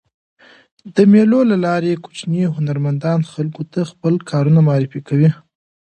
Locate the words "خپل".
3.91-4.13